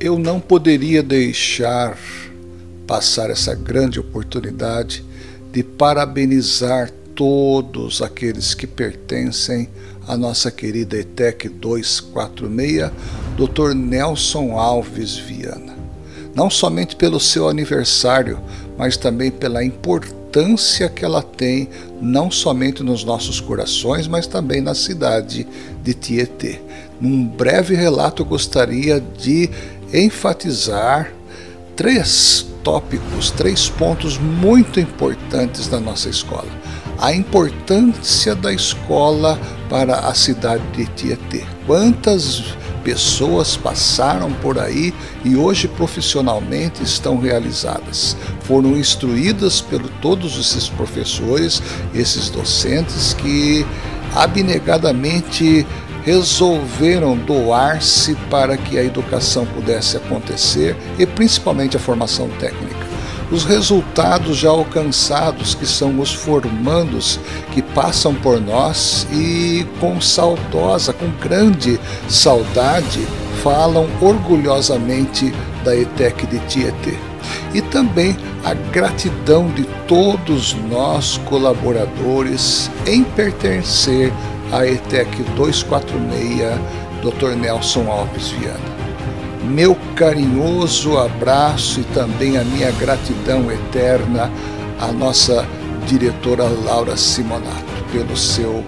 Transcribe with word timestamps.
eu 0.00 0.18
não 0.18 0.40
poderia 0.40 1.02
deixar 1.02 1.96
passar 2.86 3.28
essa 3.28 3.54
grande 3.54 4.00
oportunidade 4.00 5.04
de 5.52 5.62
parabenizar 5.62 6.90
todos 7.14 8.00
aqueles 8.00 8.54
que 8.54 8.66
pertencem 8.66 9.68
à 10.08 10.16
nossa 10.16 10.50
querida 10.50 10.96
ETEC 10.96 11.50
246, 11.50 12.90
Dr. 13.36 13.74
Nelson 13.74 14.58
Alves 14.58 15.18
Viana. 15.18 15.76
Não 16.34 16.48
somente 16.48 16.96
pelo 16.96 17.20
seu 17.20 17.48
aniversário, 17.48 18.40
mas 18.78 18.96
também 18.96 19.30
pela 19.30 19.62
importância 19.62 20.88
que 20.88 21.04
ela 21.04 21.22
tem, 21.22 21.68
não 22.00 22.30
somente 22.30 22.82
nos 22.82 23.04
nossos 23.04 23.38
corações, 23.38 24.08
mas 24.08 24.26
também 24.26 24.62
na 24.62 24.74
cidade 24.74 25.46
de 25.82 25.92
Tietê. 25.92 26.60
Num 27.00 27.26
breve 27.26 27.74
relato, 27.74 28.22
eu 28.22 28.26
gostaria 28.26 29.00
de 29.00 29.50
enfatizar 29.92 31.12
três 31.76 32.46
tópicos, 32.62 33.30
três 33.30 33.68
pontos 33.68 34.18
muito 34.18 34.78
importantes 34.78 35.66
da 35.66 35.80
nossa 35.80 36.08
escola. 36.08 36.48
A 36.98 37.14
importância 37.14 38.34
da 38.34 38.52
escola 38.52 39.38
para 39.68 40.00
a 40.00 40.14
cidade 40.14 40.62
de 40.72 40.86
Tietê. 40.86 41.44
Quantas 41.66 42.54
pessoas 42.84 43.56
passaram 43.56 44.32
por 44.32 44.58
aí 44.58 44.92
e 45.24 45.36
hoje 45.36 45.68
profissionalmente 45.68 46.82
estão 46.82 47.18
realizadas. 47.18 48.16
Foram 48.42 48.76
instruídas 48.76 49.60
por 49.60 49.80
todos 50.02 50.38
esses 50.38 50.68
professores, 50.68 51.62
esses 51.94 52.28
docentes 52.28 53.14
que 53.14 53.64
abnegadamente 54.14 55.66
resolveram 56.04 57.16
doar-se 57.16 58.14
para 58.30 58.56
que 58.56 58.78
a 58.78 58.84
educação 58.84 59.46
pudesse 59.46 59.96
acontecer 59.96 60.76
e 60.98 61.06
principalmente 61.06 61.76
a 61.76 61.80
formação 61.80 62.28
técnica. 62.38 62.90
Os 63.30 63.44
resultados 63.44 64.36
já 64.36 64.50
alcançados, 64.50 65.54
que 65.54 65.64
são 65.64 66.00
os 66.00 66.12
formandos 66.12 67.20
que 67.52 67.62
passam 67.62 68.12
por 68.12 68.40
nós 68.40 69.06
e 69.12 69.64
com 69.78 70.00
saudosa, 70.00 70.92
com 70.92 71.08
grande 71.20 71.78
saudade, 72.08 73.06
falam 73.40 73.88
orgulhosamente 74.00 75.32
da 75.64 75.76
ETEC 75.76 76.26
de 76.26 76.40
Tietê. 76.40 76.98
E 77.54 77.62
também 77.62 78.16
a 78.44 78.52
gratidão 78.52 79.48
de 79.48 79.62
todos 79.86 80.54
nós 80.68 81.20
colaboradores 81.26 82.68
em 82.84 83.04
pertencer 83.04 84.12
a 84.52 84.66
ETEC 84.66 85.22
246, 85.36 86.58
Dr. 87.02 87.36
Nelson 87.36 87.90
Alves 87.90 88.28
Viana. 88.30 88.80
Meu 89.44 89.76
carinhoso 89.96 90.98
abraço 90.98 91.80
e 91.80 91.84
também 91.94 92.36
a 92.36 92.44
minha 92.44 92.70
gratidão 92.72 93.50
eterna 93.50 94.30
à 94.78 94.92
nossa 94.92 95.46
diretora 95.86 96.44
Laura 96.44 96.96
Simonato 96.96 97.84
pelo 97.90 98.16
seu 98.16 98.64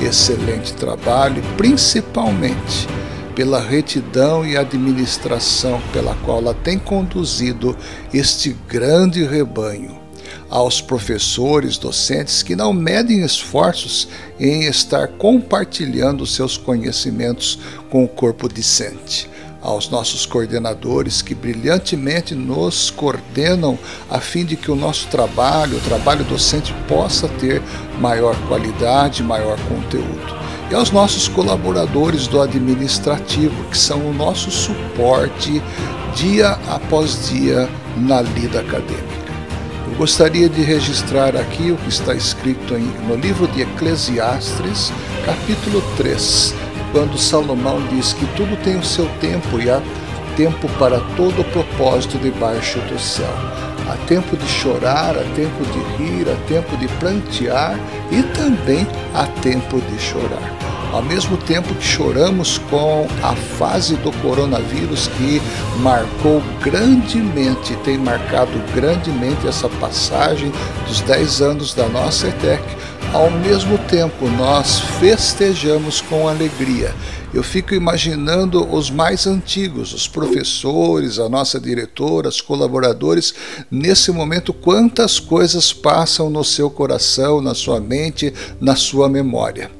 excelente 0.00 0.74
trabalho, 0.74 1.42
principalmente 1.56 2.88
pela 3.34 3.60
retidão 3.60 4.44
e 4.44 4.56
administração 4.56 5.80
pela 5.92 6.14
qual 6.24 6.38
ela 6.38 6.54
tem 6.54 6.78
conduzido 6.78 7.76
este 8.12 8.56
grande 8.68 9.24
rebanho 9.24 10.05
aos 10.48 10.80
professores, 10.80 11.78
docentes 11.78 12.42
que 12.42 12.56
não 12.56 12.72
medem 12.72 13.24
esforços 13.24 14.08
em 14.38 14.64
estar 14.64 15.08
compartilhando 15.08 16.26
seus 16.26 16.56
conhecimentos 16.56 17.58
com 17.90 18.04
o 18.04 18.08
corpo 18.08 18.48
discente 18.48 19.28
aos 19.66 19.88
nossos 19.88 20.24
coordenadores 20.24 21.20
que 21.20 21.34
brilhantemente 21.34 22.36
nos 22.36 22.88
coordenam 22.88 23.76
a 24.08 24.20
fim 24.20 24.44
de 24.44 24.56
que 24.56 24.70
o 24.70 24.76
nosso 24.76 25.08
trabalho, 25.08 25.78
o 25.78 25.80
trabalho 25.80 26.24
docente, 26.24 26.72
possa 26.86 27.26
ter 27.28 27.60
maior 27.98 28.36
qualidade, 28.46 29.24
maior 29.24 29.58
conteúdo. 29.68 30.36
E 30.70 30.74
aos 30.74 30.92
nossos 30.92 31.26
colaboradores 31.26 32.28
do 32.28 32.40
administrativo, 32.40 33.64
que 33.64 33.78
são 33.78 34.08
o 34.08 34.14
nosso 34.14 34.50
suporte 34.52 35.60
dia 36.14 36.50
após 36.68 37.28
dia 37.28 37.68
na 37.96 38.20
lida 38.20 38.60
acadêmica. 38.60 39.25
Eu 39.86 39.94
gostaria 39.94 40.48
de 40.48 40.62
registrar 40.62 41.36
aqui 41.36 41.70
o 41.70 41.76
que 41.76 41.88
está 41.88 42.12
escrito 42.12 42.74
no 43.06 43.14
livro 43.14 43.46
de 43.46 43.62
Eclesiastes, 43.62 44.92
capítulo 45.24 45.80
3, 45.96 46.52
quando 46.90 47.16
Salomão 47.16 47.80
diz 47.86 48.12
que 48.12 48.26
tudo 48.34 48.56
tem 48.64 48.76
o 48.76 48.84
seu 48.84 49.08
tempo 49.20 49.60
e 49.60 49.70
há 49.70 49.80
tempo 50.36 50.68
para 50.78 50.98
todo 51.16 51.40
o 51.40 51.44
propósito 51.44 52.18
debaixo 52.18 52.80
do 52.80 52.98
céu. 52.98 53.32
Há 53.88 53.96
tempo 54.08 54.36
de 54.36 54.48
chorar, 54.48 55.16
há 55.16 55.22
tempo 55.36 55.64
de 55.64 56.02
rir, 56.02 56.26
há 56.28 56.36
tempo 56.48 56.76
de 56.76 56.88
plantear 56.98 57.78
e 58.10 58.24
também 58.34 58.84
há 59.14 59.26
tempo 59.40 59.80
de 59.80 59.98
chorar. 60.00 60.75
Ao 60.96 61.02
mesmo 61.02 61.36
tempo 61.36 61.74
que 61.74 61.84
choramos 61.84 62.56
com 62.70 63.06
a 63.22 63.36
fase 63.36 63.96
do 63.96 64.10
coronavírus 64.22 65.08
que 65.08 65.42
marcou 65.82 66.42
grandemente, 66.62 67.76
tem 67.84 67.98
marcado 67.98 68.58
grandemente 68.74 69.46
essa 69.46 69.68
passagem 69.68 70.50
dos 70.88 71.02
10 71.02 71.42
anos 71.42 71.74
da 71.74 71.86
nossa 71.86 72.28
ETEC, 72.28 72.62
ao 73.12 73.30
mesmo 73.30 73.76
tempo 73.76 74.26
nós 74.38 74.80
festejamos 74.98 76.00
com 76.00 76.26
alegria. 76.26 76.94
Eu 77.34 77.42
fico 77.42 77.74
imaginando 77.74 78.66
os 78.74 78.90
mais 78.90 79.26
antigos, 79.26 79.92
os 79.92 80.08
professores, 80.08 81.18
a 81.18 81.28
nossa 81.28 81.60
diretora, 81.60 82.30
os 82.30 82.40
colaboradores, 82.40 83.34
nesse 83.70 84.10
momento, 84.10 84.50
quantas 84.54 85.20
coisas 85.20 85.74
passam 85.74 86.30
no 86.30 86.42
seu 86.42 86.70
coração, 86.70 87.42
na 87.42 87.54
sua 87.54 87.80
mente, 87.80 88.32
na 88.58 88.74
sua 88.74 89.10
memória. 89.10 89.70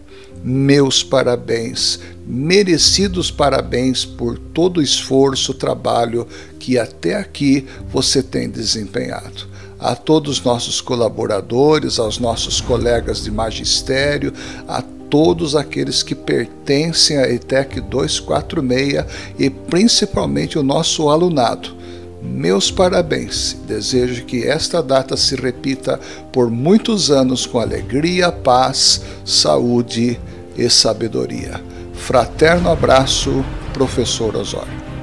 Meus 0.48 1.02
parabéns, 1.02 1.98
merecidos 2.24 3.32
parabéns 3.32 4.04
por 4.04 4.38
todo 4.38 4.78
o 4.78 4.82
esforço, 4.82 5.52
trabalho 5.52 6.24
que 6.60 6.78
até 6.78 7.16
aqui 7.16 7.66
você 7.90 8.22
tem 8.22 8.48
desempenhado 8.48 9.48
a 9.76 9.96
todos 9.96 10.38
os 10.38 10.44
nossos 10.44 10.80
colaboradores, 10.80 11.98
aos 11.98 12.20
nossos 12.20 12.60
colegas 12.60 13.24
de 13.24 13.30
magistério, 13.32 14.32
a 14.68 14.84
todos 15.10 15.56
aqueles 15.56 16.04
que 16.04 16.14
pertencem 16.14 17.16
à 17.16 17.28
ETEC 17.28 17.80
246 17.80 19.04
e 19.40 19.50
principalmente 19.50 20.56
o 20.56 20.62
nosso 20.62 21.08
alunado. 21.10 21.74
Meus 22.22 22.70
parabéns. 22.70 23.56
Desejo 23.66 24.24
que 24.24 24.44
esta 24.44 24.80
data 24.80 25.16
se 25.16 25.34
repita 25.34 25.98
por 26.32 26.48
muitos 26.48 27.10
anos 27.10 27.46
com 27.46 27.58
alegria, 27.58 28.30
paz, 28.30 29.02
saúde 29.24 30.20
e 30.56 30.68
sabedoria. 30.70 31.60
Fraterno 31.94 32.70
abraço, 32.70 33.44
professor 33.72 34.36
Osório. 34.36 34.95